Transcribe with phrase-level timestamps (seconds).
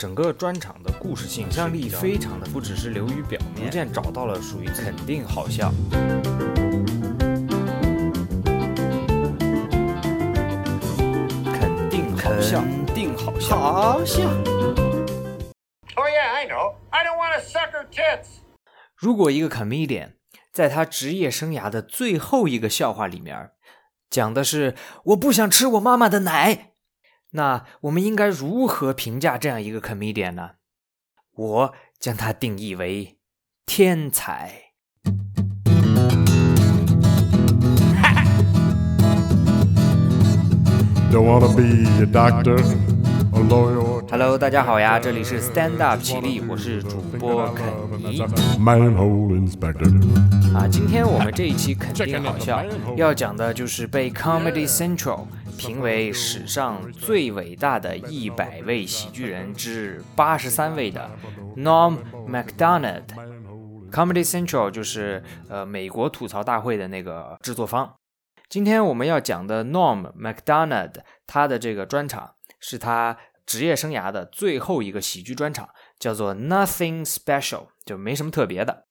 [0.00, 5.70] 整个专场的故事性、想象力非常的，不只是流于表面，逐渐找到了属于肯定好笑。
[11.52, 13.58] 肯定好笑，肯定好笑。
[13.58, 14.22] 好笑。
[15.96, 16.76] Oh, yeah, I know.
[16.88, 18.40] I don't want to suck her tits.
[18.96, 20.12] 如果一个 comedian
[20.50, 23.50] 在他职业生涯的最后一个笑话里面
[24.08, 24.74] 讲的是
[25.04, 26.69] “我不想吃我妈妈的奶”，
[27.32, 30.50] 那我们应该如何评价这样一个 comedian 呢？
[31.32, 33.18] 我将他定义为
[33.64, 34.72] 天才。
[41.12, 42.56] Don't wanna be a doctor,
[43.48, 47.64] Hello，大家好呀，这里是 Stand Up 起立，我是主播肯
[47.98, 48.20] 尼
[50.54, 50.68] 啊。
[50.70, 52.62] 今天我们这一期肯定好笑，
[52.96, 55.24] 要讲的就是被 Comedy Central
[55.56, 61.10] 评为史上最伟大的一百位喜剧人之八十三位的
[61.56, 61.96] Norm
[62.28, 63.04] Macdonald。
[63.90, 67.94] Comedy Central 就是呃美国吐槽大会的那个制作方。
[68.50, 70.92] 今天我们要讲的 Norm Macdonald，
[71.26, 73.16] 他的这个专场是他
[73.50, 78.86] 职业生涯的最后一个喜剧专场，叫做 Nothing Special，就没什么特别的。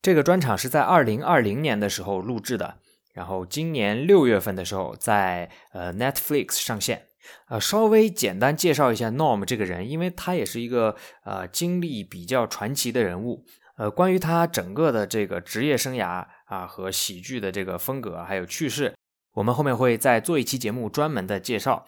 [0.00, 2.76] 这个专场是在二零二零年的时候录制的，
[3.12, 7.06] 然后今年六月份的时候在呃 Netflix 上线。
[7.48, 13.44] 呃，稍微简单介绍一下 Norm 这个人，因为他也是一个呃经历比较传奇的人物。
[13.76, 18.94] 呃，关于他整个的这个职业生涯啊和喜剧的这个风格还有趣事，
[19.32, 21.84] 我们后面会再做一期节目专门的介绍。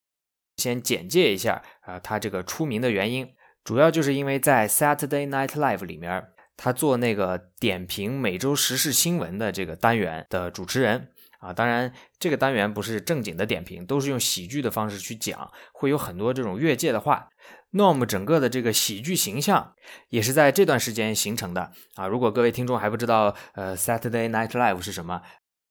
[0.57, 3.29] 先简介一下啊、他这个出名的原因，
[3.63, 11.53] 主要就是因为在 Saturday Night Live 里面，他做那个点评每周时事新闻的这个单元的主持人啊。
[11.53, 17.29] 当然，这个单元不是正经的点评，都是用喜剧的方式去讲，会有很多这种越界的话。
[17.73, 19.75] Norm 整个的这个喜剧形象
[20.09, 22.07] 也是在这段时间形成的啊。
[22.07, 25.21] 如果各位听众还不知道呃 Saturday Night Live 是什么，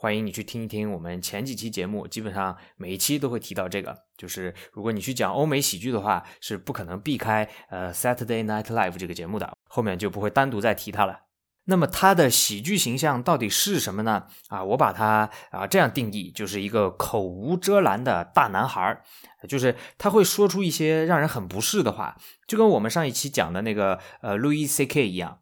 [0.06, 4.04] 欢迎你去听一听我们前几期节目，基本上每一期都会提到这个。
[4.16, 11.22] 就是如果你去讲欧美喜剧的话，是不可能避开呃 Saturday Night Live 这个节目的，后面就不会单独再提它了。
[11.64, 14.28] 那么他的喜剧形象到底是什么呢？
[14.50, 19.02] 啊，我把他啊这样定义，就是一个口无遮拦的大男孩儿，
[19.50, 22.16] 就是他会说出一些让人很不适的话，
[22.48, 25.08] 就跟我们上一期讲的那个呃 Louis C.K.
[25.08, 25.40] 一样。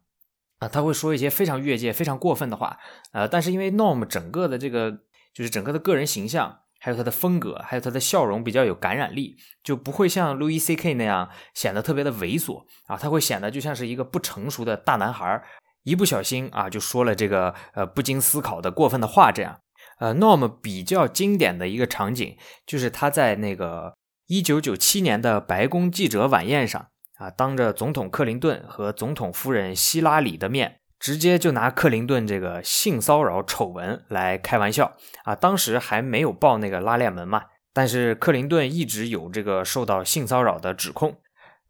[0.68, 2.78] 他会说一些非常越界、非常过分的话，
[3.12, 4.90] 呃，但是因为 Norm 整个的这个
[5.32, 10.94] 就是整个的个人形象，还有他的风格，还有他的笑容比较有感染力，就不会像 Louis C.K.
[10.94, 15.42] 那样显得特别的猥琐啊，他会显得就像是一个不成熟的大男孩，
[15.82, 19.60] 一不小心啊就说了这个呃不经思考的过分的话，这样。
[19.98, 22.36] 呃，Norm 比较经典的一个场景
[22.66, 23.94] 就是他在那个
[24.26, 26.88] 一九九七年的白宫记者晚宴上。
[27.24, 35.34] 啊，当着总统克林顿和总统夫人希拉里的面，直接就拿克林顿这个性骚扰丑闻来开玩笑啊！
[35.34, 41.16] 当时还没有报那个拉链门嘛，但是克林顿一直有这个受到性骚扰的指控。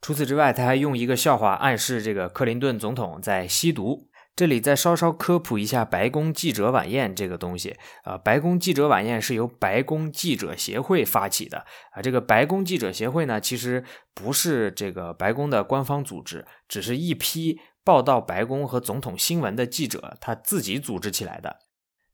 [0.01, 4.09] 除此之外，他还用一个笑话暗示这个克林顿总统在吸毒。
[4.35, 12.01] 这里再稍稍科普一下白宫记者晚宴这个东西啊，白宫记者晚宴是由白宫记者协会发起的啊。
[12.01, 21.59] 这个白宫记者协会呢，其实不是这个白宫的官方组织，只是一批报道白宫和总统新闻的记者他自己组织起来的。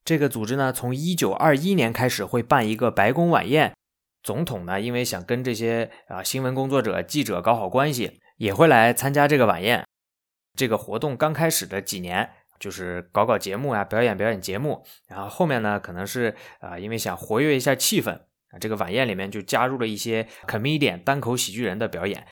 [0.05, 3.73] 这个组织呢，从一九二一年开始会办一个白宫晚宴，
[4.21, 9.83] 总统呢，因为想跟这些啊新闻工作者、记者搞好关系，也会来参加这个晚宴。
[10.57, 12.29] 这个活动刚开始的几年，
[12.59, 22.27] 就是搞搞节目啊、表演表演节目，然后后面呢，可能是啊、因为想活跃一下气氛啊，这个晚宴里面就加入了一些 comedian 单口喜剧人的表演。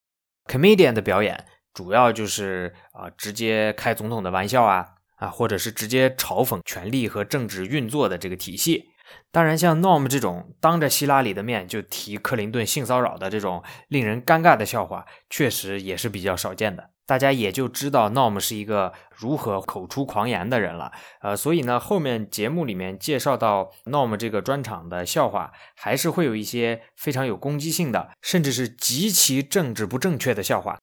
[0.45, 4.85] comedian 的表演主要就是啊、直接开总统的玩笑啊
[5.15, 8.91] 啊，或者是直接嘲讽权力和政治运作的这个体系。
[9.31, 16.89] 当然，像 Norm 这种当着希拉里的面就提克林顿性骚扰的这种令人尴尬的笑话，确实也是比较少见的。
[17.05, 20.91] 大家也就知道 Norm 是一个如何口出狂言的人了。
[21.21, 30.77] 呃，所以呢，后面节目里面介绍到 Norm 这个专场的笑话，还是会有一些非常有攻击性的，甚至是极其政治不正确的笑话。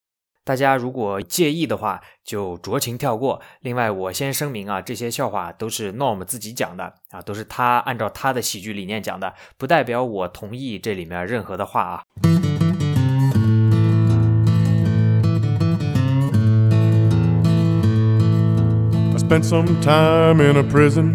[0.46, 3.42] 大家如果介意的话，就酌情跳过。
[3.62, 12.02] 另外，我先声明啊，这些笑话都是 Norm 自己讲的啊，都是他按照他的喜剧理念讲的，不代表我同意这里面任何的话啊。
[19.10, 21.12] I spent some time in a prison.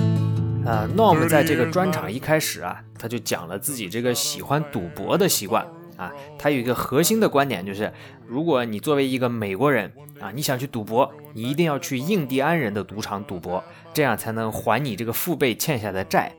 [0.66, 5.66] 呃，Norm 在这个专场一开始啊，他就讲了自己这个喜欢赌博的习惯
[6.01, 7.94] 啊，他有一个核心的观点，就是
[8.27, 13.63] 如果你作为一个美国人啊，你想去赌博，你一定要去印第安人的赌场赌博，
[13.94, 16.33] 这样才能还你这个父辈欠下的债。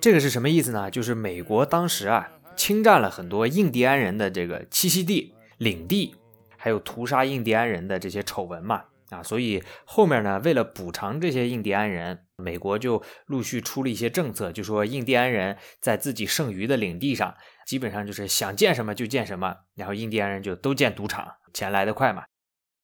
[0.00, 0.88] 这个是什么意思呢？
[0.88, 6.14] 就是美国当时啊，侵占了很多印第安人的这个栖息地、领地，
[6.56, 8.84] 还有屠杀印第安人的这些丑闻嘛。
[9.10, 17.34] 啊，所以后面呢，为了补偿这些印第安人，美国就陆续出了一些政策，就说印第安人在自己剩余的领地上，
[17.70, 22.24] 基本上就是想建什么就建什么，然后印第安人就都建赌场，钱来得快嘛。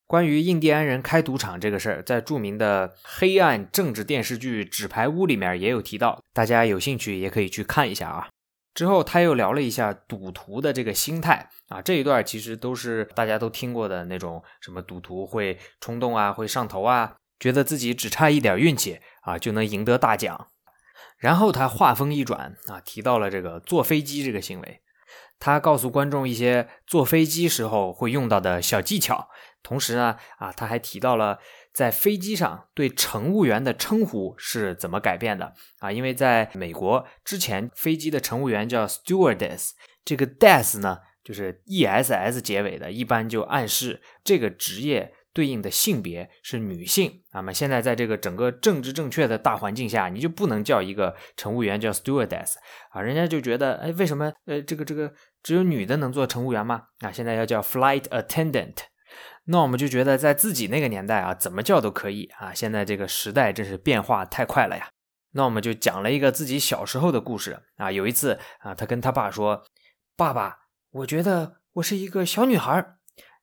[0.07, 8.29] 关于印第安人开赌场这个事儿，在著名的黑暗政治电视剧《纸牌屋》里面也有提到，大家有兴趣也可以去看一下啊。
[8.75, 20.47] 之后他又聊了一下赌徒的这个心态啊，这一段其实都是大家都听过的那种，什么赌徒会冲动啊，会上头啊，觉得自己只差一点运气啊就能赢得大奖。
[21.19, 24.81] 然后他话锋一转啊，提到了这个坐飞机这个行为，
[25.39, 29.29] 他告诉观众一些坐飞机时候会用到的小技巧，
[29.63, 31.39] 同时呢啊他还提到了。
[31.77, 35.93] 在飞机上对乘务员的称呼是怎么改变的啊？
[35.93, 39.73] 因为在美国之前，飞机的乘务员叫 stewardess，
[40.03, 47.23] 这个 des 呢就是 e s s 结尾的，一般就暗示这个职业对应的性别是女性。
[47.35, 52.55] 那么现在在这个整个政治正确的大环境下，你就不能叫一个乘务员叫 stewardess
[52.89, 53.03] 啊？
[53.03, 55.13] 人家就觉得，哎，为什么呃这个这个
[55.43, 56.85] 只有女的能做乘务员吗？
[57.01, 58.77] 啊，现在要叫 flight attendant。
[59.45, 62.55] 那我们就觉得，在自己那个年代啊，怎么叫都可以啊。
[62.55, 64.89] 现在这个时代真是变化太快了呀。
[65.33, 67.93] 那我们就讲了一个自己小时候的故事啊。
[67.93, 69.63] 有一次啊，他跟他爸说
[70.17, 70.61] ：“爸爸，
[70.93, 72.73] 我觉得我是一个小女孩。”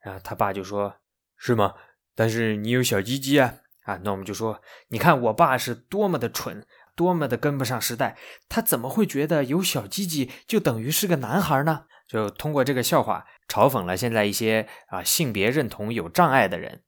[0.04, 0.96] 然后他爸就说
[1.44, 1.74] ：“是吗？
[2.16, 8.16] 但是你有小鸡鸡啊。”啊，那我们就说：“你看我爸是多么的蠢，多么的跟不上时代，
[8.48, 13.26] 他怎么会觉得有小鸡鸡就等于是个男孩呢？”就通过这个笑话。
[13.50, 16.82] 嘲讽了现在一些啊性别认同有障碍的人。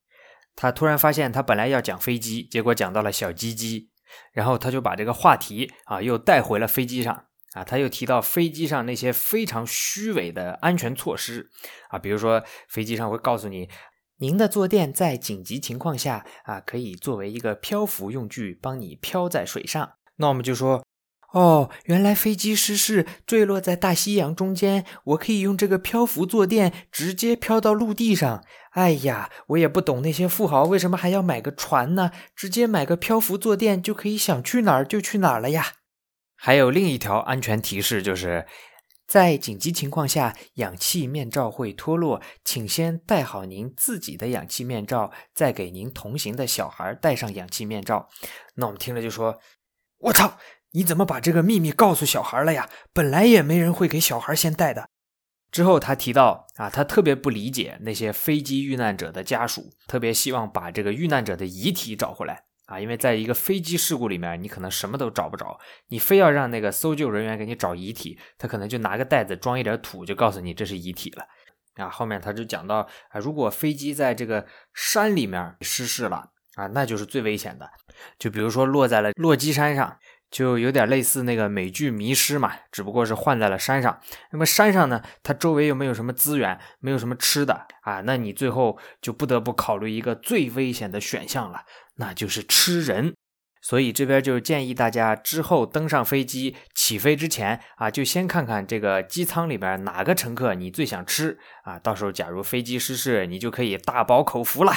[0.55, 3.89] 他突然发现，他本来要讲飞机，结果讲到了小鸡鸡，
[4.31, 7.65] 然后他就把这个话题啊又带回了飞机上啊。
[7.65, 11.51] 他又提到飞机上那些非常虚伪的安全措施
[11.89, 13.69] 啊，比如说飞机上会告诉你，
[14.17, 19.93] 您的坐垫在紧急情况下啊可以作为一个漂浮用具，帮你漂在水上。
[20.17, 20.83] 那我们就说。
[21.33, 28.41] 哦，原来飞机失事坠落在大西洋中间，我可以用这个漂浮坐垫直接漂到陆地上。
[28.71, 32.11] 哎呀，我也不懂那些富豪为什么还要买个船呢？
[32.37, 35.73] 直接买个漂浮坐垫就可以想去哪儿就去哪儿了呀。
[36.37, 38.45] 还有另一条安全提示，就是
[39.07, 48.09] 在紧急情况下，氧气面罩会脱落，请先戴好您自己的氧气面罩，再给您同行的小孩戴上氧气面罩。
[48.55, 49.39] 那我们听了就说
[49.99, 50.37] ：“我操！”
[50.75, 52.69] 你怎么把这个秘密告诉小孩了呀？
[52.91, 54.89] 本来也没人会给小孩先带的。
[55.49, 65.59] 之后他提到啊，他特别不理解那些飞机遇难者的家属，特别希望把这个遇难者的遗体找回来啊，因为在一个飞机事故里面，你可能什么都找不着，
[65.89, 71.25] 你非要让那个搜救人员给你找遗体，他可能就拿个袋子装一点土，就告诉你这是遗体了
[71.75, 71.89] 啊。
[71.89, 72.77] 后面他就讲到
[73.09, 77.69] 啊，如果飞机在这个山里面失事了啊，那就是最危险的，
[78.17, 79.97] 就比如说落在了落基山上。
[80.31, 84.01] 就有点类似那个美剧《迷失》嘛，只不过是换在了山上。
[84.31, 91.61] 那么山上呢，它周围又没有什么资源，没有什么吃的啊，那你最后就不得不考虑一个最危险的选项了，
[91.95, 93.13] 那就是吃人。
[93.61, 104.73] 所以这边就建议大家之后登上飞机起飞之前啊，就先看看这个机舱里边哪个乘客你最想吃啊，到时候假如飞机失事，你就可以大饱口福了。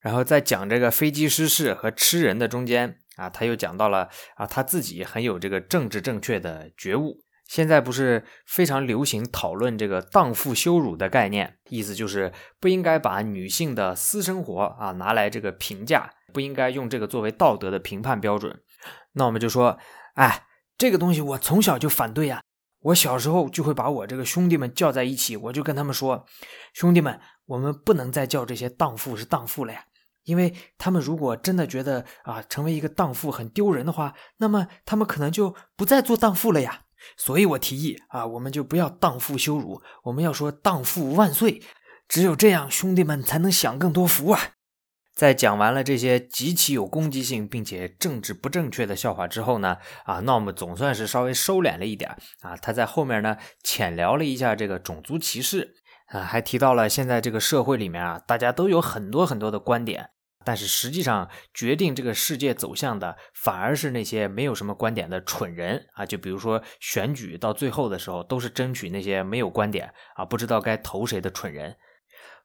[0.00, 2.96] 然后在讲这个飞机失事和吃人的中间。
[3.20, 7.18] 啊，他又讲到了啊，他自己很有这个政治正确的觉悟。
[7.46, 18.60] 现在不是非常流行讨论这个荡妇羞辱的概念，意思就是不应该把女性的私生活啊拿来这个评价，不应该用这个作为道德的评判标准。
[19.14, 19.76] 那我们就说，
[20.14, 20.46] 哎，
[20.78, 22.40] 这个东西我从小就反对呀。
[22.82, 26.24] 我小时候就会把我这个兄弟们叫在一起，我就跟他们说，
[26.72, 29.84] 兄弟们，我们不能再叫这些荡妇是荡妇了呀。
[30.24, 36.82] 因为他们如果真的觉得啊，成为一个荡妇很丢人的话，那么他们可能就不再做荡妇了呀。
[37.16, 41.62] 所以我提议啊，我们就不要荡妇羞辱，我们要说荡妇万岁。
[42.06, 44.40] 只有这样，兄弟们才能享更多福啊。
[45.14, 52.56] 在讲完了这些极其有攻击性并且政治不正确的笑话之后呢，啊，那我们总算是稍微收敛了一点啊。
[52.56, 55.74] 他在后面呢，浅聊了一下这个种族歧视
[56.10, 60.10] 啊，还提到了现在这个社会里面啊，大家都有很多很多的观点。
[60.42, 66.06] 但是实际上决定这个世界走向的反而是那些没有什么观点的蠢人啊！
[66.06, 71.76] 就比如说选举到最后的时候，都是争取那些没有观点啊、不知道该投谁的蠢人。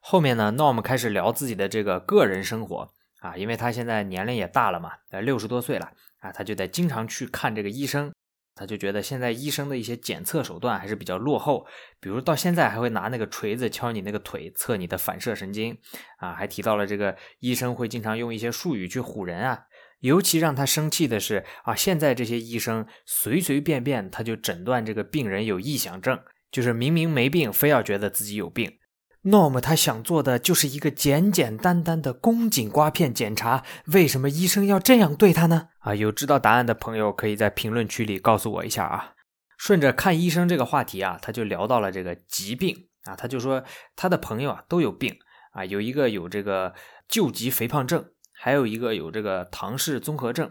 [0.00, 8.12] 后面呢，Norm 开始聊自己的这个个人生活啊，因为他现在年龄也大了嘛，呃，六十多岁了啊，他就得经常去看这个医生。
[8.56, 11.66] 他就觉得现在医生的一些检测手段还是比较落后，
[12.00, 15.76] 比如到现在还会拿那个锤子敲你那个腿，测你的反射神经
[16.16, 19.66] 啊，还提到了这个医生会经常用一些术语去唬人啊。
[20.00, 26.18] 尤其让他生气的是啊，现在这些医生随随便便他就诊断这个病人有臆想症，
[26.50, 28.78] 就是明明没病，非要觉得自己有病。
[29.28, 35.68] 那么他想做的就是一个简简单单的宫颈刮片检查，为什么医生要这样对他呢？
[35.80, 39.14] 啊，有知道答案的朋友可以在评论区里告诉我一下啊。
[39.58, 43.64] 顺着看医生这个话题啊，他就聊到了这个疾病啊，他就说
[43.96, 45.16] 他的朋友啊都有病
[45.52, 46.72] 啊，有一个有这个
[47.08, 50.48] 救急肥胖症，还有一个有这个唐氏综合症。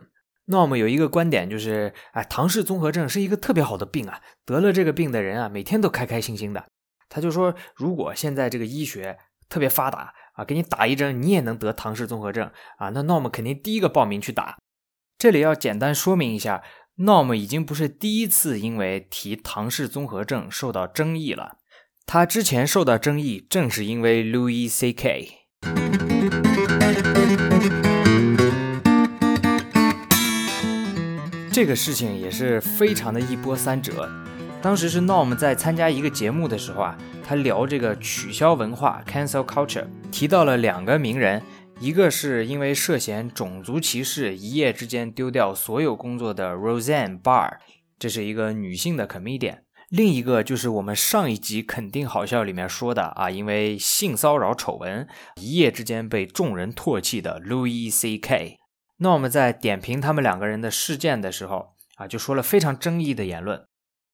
[0.47, 6.65] 那么有一个观点就是，哎，唐氏综合症是一个特别好的病啊，得了这个病的人啊，每天都开开心心的。
[7.15, 9.17] 他就说，如果现在这个医学
[9.47, 14.57] 特别发达啊，给你打一针，你也能得唐氏综合症啊，那 Norm 肯定第一个报名去打。
[15.17, 16.61] 这里要简单说明一下
[16.97, 21.59] ，Norm 已经不是第一次因为提唐氏综合症受到争议了。
[22.05, 25.29] 他之前受到争议，正是因为 Louis C.K.
[31.53, 34.24] 这个事情也是非常的一波三折。
[34.65, 41.39] 当时是 Norm 在参加一个节目的时候啊，他聊这个取消文化 （cancel culture），提到了两个名人，
[41.79, 47.57] 一个是因为涉嫌种族歧视一夜之间丢掉所有工作的 Roseanne Barr，
[47.99, 55.07] 这是一个女性的 comedian；另一个就是我们上一集肯定好笑里面说的啊，因为性骚扰丑闻
[55.39, 58.57] 一夜之间被众人唾弃的 Louis C.K.
[58.97, 63.63] Norm 在点评他们两个人的事件的时候啊，就说了非常争议的言论。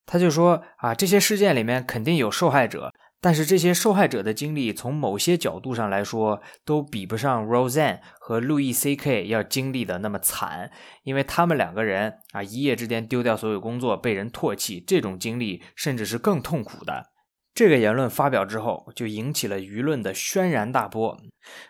[0.04, 9.28] 他就说啊，这些事件里面肯定有受害者，但是这些受害者的经历从某些角度上来说，都比不上 Roseanne 和路易 C.K.
[9.28, 10.70] 要经历的那么惨，
[11.04, 17.06] 因为他们两个人啊，一夜之间丢掉所有工作，被人唾弃，这种经历甚至是更痛苦的。
[17.54, 21.16] 这个言论发表之后，就引起了舆论的轩然大波。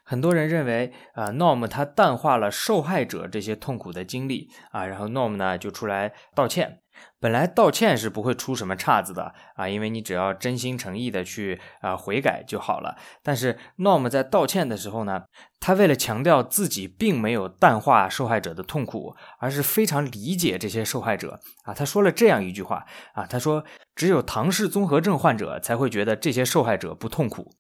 [0.05, 6.82] 很多人认为啊，Norm 他淡化了受害者这些痛苦的经历啊，然后 Norm 呢就出来道歉。
[7.23, 12.97] 本来道歉是不会出什么岔子的啊，因为你只要真心诚意的去啊悔改就好了。
[13.23, 15.23] 但是 Norm 在道歉的时候呢，
[15.61, 23.65] 他为了强调自己并没有淡化受害者的痛苦，而是非常理解这些受害者啊，他说了这样一句话啊，他说
[23.95, 27.53] 只有唐氏综合症患者才会觉得这些受害者不痛苦。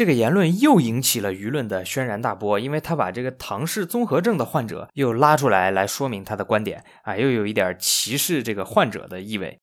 [0.00, 9.60] 这个言论又引起了舆论的轩然大波，因为他把这个唐氏综合症的患者又拉出来来说明他的观点啊，又有一点歧视这个患者的意味。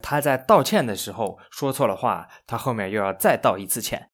[0.00, 4.10] 他在道歉的时候说错了话，他后面又要再道一次歉。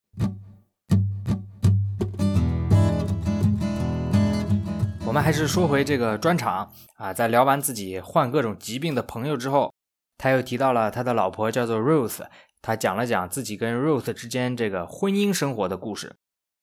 [5.05, 9.75] 我们还是说回这个专场啊，在聊完自己患各种疾病的朋友之后，
[10.19, 12.21] 他又提到了他的老婆叫做 Ruth。
[12.67, 16.17] 他讲了讲自己跟 Ruth 之间这个婚姻生活的故事。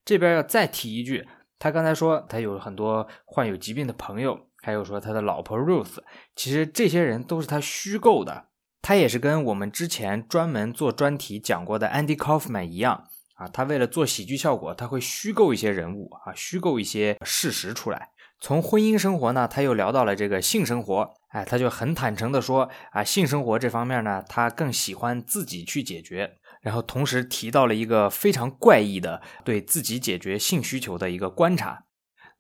[0.04, 1.28] 这边要再提一句，
[1.60, 6.00] 他刚才说他有很多患有疾病的朋友，还有说他的老婆 Ruth，
[6.36, 8.48] 其实这些人都是他虚构的。
[8.82, 18.10] 他也是跟我们之前专门做专题讲过的 Andy Kaufman 一样啊，他为了做喜剧效果，他会虚构一些人物啊，虚构一些事实出来。
[18.40, 31.86] 从婚姻生活呢，他又聊到了这个性生活，哎，他就很坦诚的说啊，性生活这方面呢，他更喜欢自己去解决，然后同时提到了一个非常怪异的对自己解决性需求的一个观察。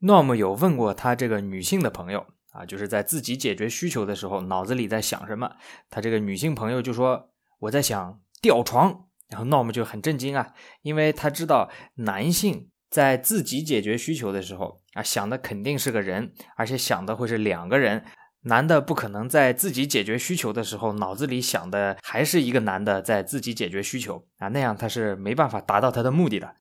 [0.01, 5.55] Norm 有问过他这个女性的朋友啊，就是在自己解决需求的时候，脑子里在想什么？
[5.89, 7.29] 他这个女性朋友就说
[7.60, 12.67] 我在想吊床，然后 Norm 就很震惊啊，因为他知道男性。
[12.91, 18.03] 在自己解决需求的时候啊，想的肯定是个人，而且想的会是两个人。
[18.43, 26.55] 男的不可能在自己解决需求的时候，脑子里想的还是一个男的在自己解决需求啊，那样他是没办法达到他的目的的。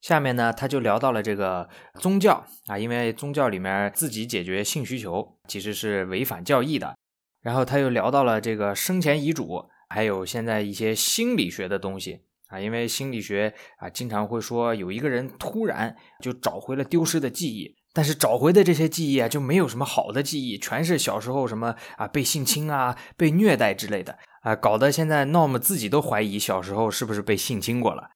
[0.00, 1.68] 下面呢，他就聊到了这个
[2.00, 6.96] 宗教啊，因为宗教里面自己解决性需求其实是违反教义的。
[7.42, 12.22] 然后他又聊到了这个生前遗嘱，还有现在一些心理学的东西。
[12.48, 28.10] 啊，因为心理学啊，经常会说有一个人突然就找回了丢失的记忆，但是找回的这些记忆啊，就没有什么好的记忆，全是小时候什么啊被性侵啊、被虐待之类的啊，搞得现在 Norm 自己都怀疑小时候是不是被性侵过了。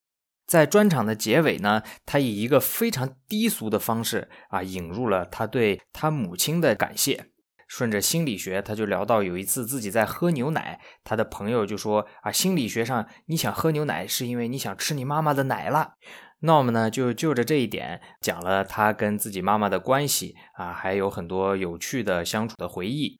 [0.47, 7.31] 在专场的结尾呢，他以一个非常低俗的方式啊，引入了他对他母亲的感谢。
[7.67, 15.95] 顺着心理学，他就聊到有一次自己在喝牛奶，他的朋友就说啊，心理学上你想喝牛奶是因为你想吃你妈妈的奶了。
[16.43, 23.19] Norm 呢就就着这一点讲了他跟自己妈妈的关系啊，还有很多有趣的相处的回忆。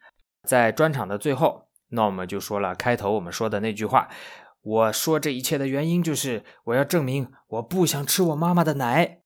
[0.49, 4.09] 在专场的最后，Norm 就说了开头我们说的那句话。
[4.63, 9.19] 我说这一切的原因就是我要证明我不想吃我妈妈的奶。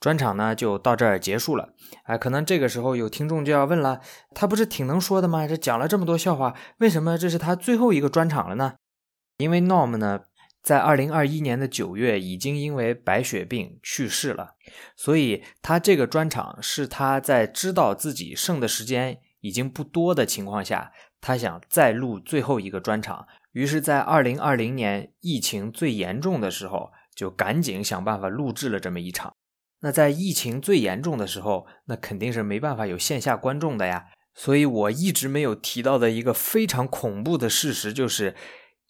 [0.00, 1.70] 专场呢就到这儿结束了。
[2.04, 4.00] 哎，可能这个时候有听众就要问了：
[4.34, 5.46] 他不是挺能说的吗？
[5.46, 8.74] 这讲了这么多笑话，为什么这是他最后一个专场了呢？
[9.38, 10.20] 因为 Norm 呢
[10.62, 14.54] 在二零二一年的九月已经因为白血病去世了，
[14.96, 23.26] 所以他这个专场是他在知道自己剩的时间已经不多的情况下，他想再录最后一个专场。
[23.52, 29.34] 于是，在二零二零年疫情最严重的时候，就赶紧想办法录制了这么一场。
[29.80, 34.06] 那在疫情最严重的时候，那肯定是没办法有线下观众的呀。
[34.34, 38.36] 所以我一直没有提到的一个非常恐怖的事实，就是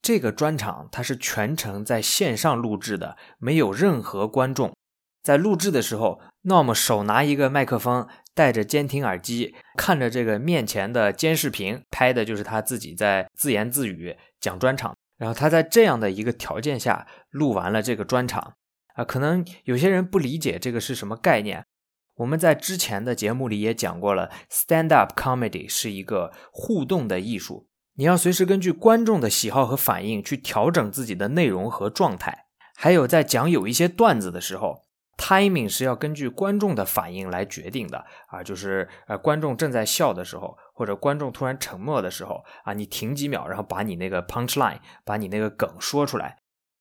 [0.02, 4.74] 这个专场它是全程在线上录制的，没有任何观众。
[5.22, 8.06] 在录制的时候，Norm 手拿一个麦克风。
[8.32, 14.96] 戴着监听耳机，看着这个面前的监视屏，拍的就是他自己在自言自语讲专场。
[15.18, 18.54] 然后他在这样的一个条件下录完了这个专场。
[18.94, 21.66] 啊，可能有些人不理解这个是什么概念。
[22.14, 27.68] 我们在之前的节目里也讲过了，stand up comedy 是一个互动的艺术，
[28.00, 32.46] 你要随时根据观众的喜好和反应去调整自己的内容和状态。
[32.74, 34.86] 还有在讲有一些段子的时候。
[35.18, 46.38] timing 是要根据观众的反应来决定的啊，就是呃，观众正在笑的时候，或者观众突然沉默的时候啊，你停几秒，然后把你那个 punch line，把你那个梗说出来。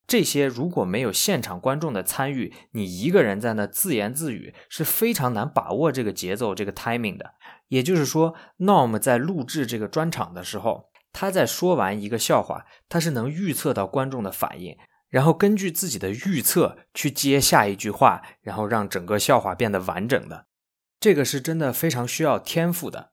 [0.07, 7.33] 这些如果没有现场观众的参与，你一个人在那自言自语是非常难把握这个节奏、这个 timing 的。
[7.67, 14.77] 也就是说，Norm 在录制这个专场的时候，他在说完一个笑话，他是能预测到观众的反应。
[15.09, 20.45] 然后根据自己的预测去接下一句话，然后让整个笑话变得完整的，
[20.99, 23.11] 这个是真的非常需要天赋的。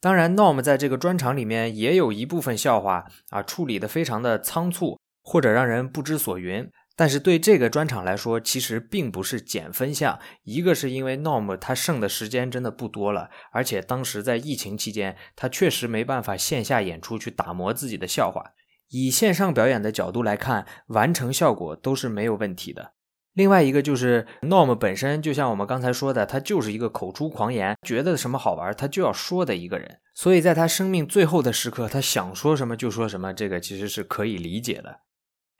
[0.00, 6.70] 当然，Norm 在这个专场里面也有一部分笑话啊处理的非常的仓促，或者让人不知所云。
[6.96, 10.18] 但是对这个专场来说，其实并不是减分项。
[10.44, 18.52] 一个是因为 Norm 他剩的时间真的不多了，而且当时在疫情期间，他确实没办法线下演出去打磨自己的笑话。
[18.90, 22.92] 以线上表演的角度来看，完成效果都是没有问题的。
[23.32, 29.98] 另外一个就是 Norm 本身，就像我们刚才说的，他就是一个口出狂言，觉得什么好玩他就要说的一个人。
[30.14, 35.00] 所以在他生命最后的时刻，他想说什么就说什么，这个其实是可以理解的。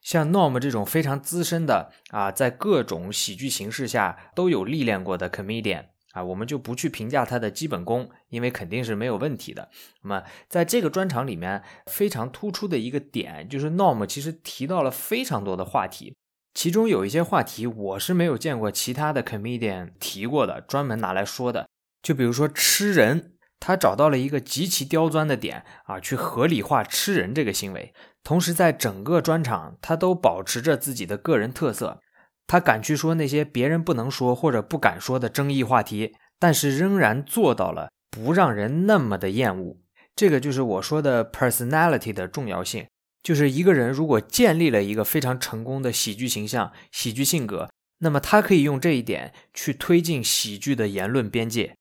[0.05, 5.87] 像 Norm 这种非常资深的啊，在各种喜剧形式下都有历练过的 comedian。
[6.13, 9.69] 啊，我们就不去评价他的基本功，因为肯定是没有问题的。
[10.03, 16.15] 那么，在这个专场里面，非常突出的一个点就是，Norm 其实提到了非常多的话题，
[16.55, 21.69] 其中有一些话题我是没有见过其他的 comedian 提过的，专门拿来说的。
[22.01, 27.93] 就比如说吃人，他找到了一个极其刁钻的点啊，去合理化吃人这个行为，
[28.25, 32.01] 同时在整个专场，他都保持着自己的个人特色。
[32.47, 39.77] 他敢去说那些别人不能说或者不敢说的争议话题，但是仍然做到了不让人那么的厌恶。
[40.17, 42.87] 这个就是我说的 personality 的重要性。
[43.23, 51.75] 就是一个人如果建立了一个非常成功的喜剧形象、喜剧性格，那么他可以用这一点去推进喜剧的言论边界。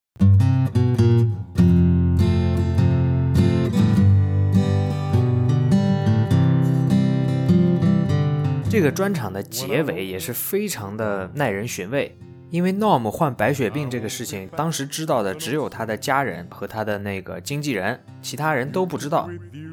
[8.73, 12.17] 这个专场的结尾也是非常的耐人寻味，
[12.49, 19.29] 因为 Norm 患白血病这个事情，当时知道的只有他的家人和他的那个经纪人，其他人都不知道。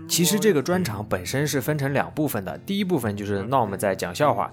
[0.06, 4.50] 其实这个专场本身是分成两部分的，第一部分就是 Norm 在讲笑话，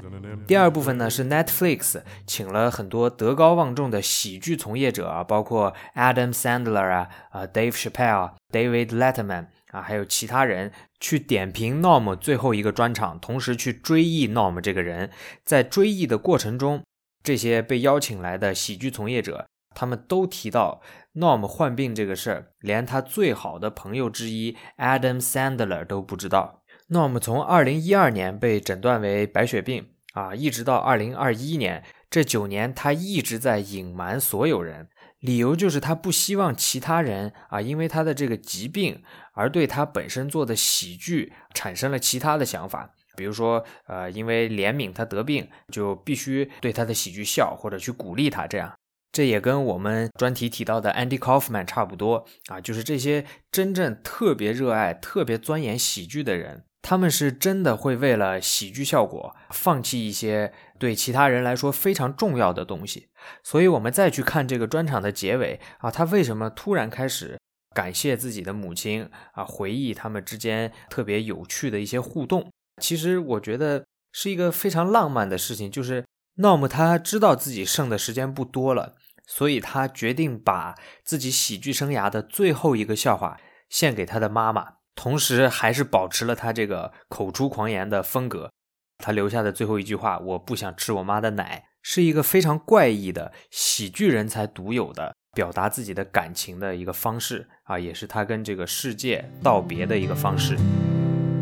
[0.47, 10.71] 第二部分呢是 Netflix 请了很多德高望重的喜剧从业者啊，包括 Adam Sandler 啊、啊 Dave Chappelle、David Letterman 啊，还有其他人。
[10.99, 15.11] 去点评 Norm 最后一个专场，同时去追忆 Norm 这个人。
[15.43, 16.83] 在追忆的过程中，
[17.21, 20.81] 这些被邀请来的喜剧从业者，他们都提到
[21.13, 26.63] Norm 患病这个事儿，连他最好的朋友之一 Adam Sandler 都不知道。
[26.89, 34.89] Norm 从2012年被诊断为白血病啊，一直到2021年，这九年他一直在隐瞒所有人。
[35.19, 39.01] 理由就是他不希望其他人啊，因为他的这个疾病
[39.33, 48.45] 而对他本身做的喜剧产生了其他的想法，比如说，呃，因为怜悯他得病，就必须对他的喜剧笑，或者去鼓励他。
[48.45, 48.71] 这样，
[49.17, 63.07] 这也跟我们专题提到的 Andy Kaufman 差不多啊，就是这些真正特别热爱、特别钻研喜剧的人，他们是真的会为了喜剧效果放弃一些对其他人来说非常重要的东西。
[63.43, 67.39] 所以，我们再去看这个专场的结尾啊，他为什么突然开始
[67.73, 72.51] 感谢自己的母亲啊，回忆他们之间特别有趣的一些互动。
[72.79, 78.93] 其实我觉得是一个非常浪漫的事情，就是 Norm 他知道自己剩的时间不多了，
[79.27, 83.37] 所以他决定把自己喜剧生涯的最后一个笑话
[83.69, 88.49] 献给他的妈妈，同时还是保持了他这个口出狂言的风格。
[88.97, 100.55] 他留下的最后一句话：“我不想吃我妈的奶”，是一个非常怪异的喜剧人才独有的表达自己的感情的一个方式啊，也是他跟这个世界道别的一个方式。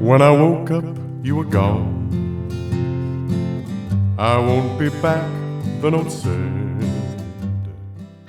[0.01, 0.85] When I woke up,
[1.23, 1.85] you were gone.
[4.17, 5.23] I won't be back,
[5.79, 6.25] the notes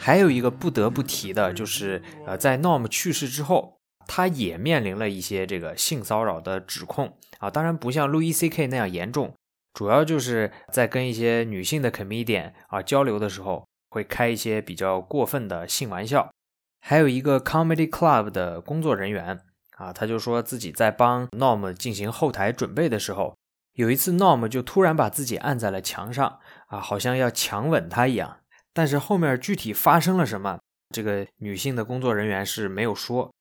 [0.06, 7.50] 还有一个不得不提的就是，呃，在 Norm 去世之后，他也面临了一些这个性骚扰的指控啊。
[7.50, 8.68] 当然不像 Louis C.K.
[8.68, 9.34] 那样严重，
[9.74, 16.30] 主要就是在跟一些女性的 comedian 啊交流的时候，会开一些比较过分的性玩笑。
[16.78, 19.40] 还有一个 comedy club 的工作人员。
[19.76, 23.36] 啊，他就说自己在帮 Norm 进行后台准备的时候，
[23.72, 26.38] 有一次 Norm 就突然把自己按在了墙上，
[26.68, 28.36] 啊，好像要强吻他一样。
[28.76, 30.58] 但是后面具体发生了什么，
[30.94, 33.32] 这个女性的工作人员是没有说。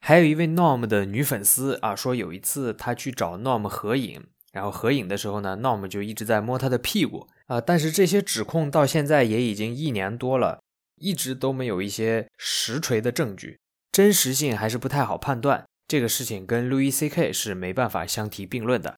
[0.00, 7.58] 还有一位 Norm 的女粉丝啊，说有一次她去找 Norm 合影，然后合影的时候呢，Norm 就一直在摸她的屁股啊。
[7.58, 10.60] 但是这些指控到现在也已经一年多了，
[10.96, 13.58] 一直都没有一些实锤的证据，
[13.90, 15.64] 真实性还是不太好判断。
[15.88, 17.32] 这个事情跟 Louis C.K.
[17.32, 18.96] 是没办法相提并论的。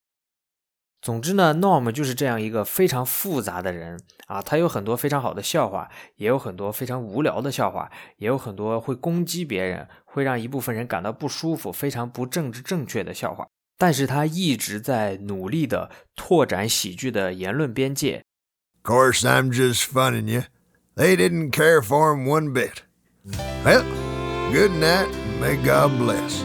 [1.05, 13.45] 总之呢，Norm 就是这样一个非常复杂的人啊，他有很多非常好的笑话，也有很多非常无聊的笑话，也有很多会攻击别人、会让一部分人感到不舒服、非常不政治正确的笑话。
[13.77, 18.23] 但是他一直在努力的拓展喜剧的言论边界。
[18.83, 20.45] Course, I'm just funning you.
[20.95, 22.81] They didn't care for him one bit.
[23.63, 23.83] Well,
[24.51, 25.09] good night.
[25.39, 26.43] May God bless.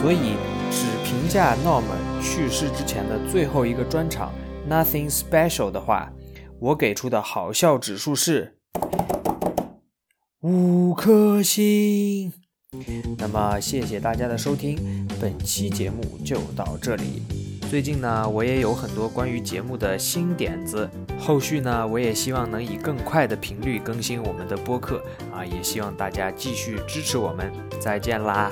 [0.00, 0.53] 所以，只
[1.04, 1.84] 评价 Norm
[2.22, 4.32] 去世之前的最后一个专场
[4.72, 6.10] 《Nothing Special》的话，
[6.58, 8.56] 我给出的好笑指数是
[10.40, 12.32] 五颗星。
[13.18, 17.22] 那么，谢谢大家的收听，本期节目就到这里。
[17.70, 20.88] 最近呢，我也有很多关于节目的新点子，
[21.18, 27.52] 后续呢，我也希望能以更快的频率更新我们的播客啊，也希望大家继续支持我们。
[27.78, 28.50] 再见啦！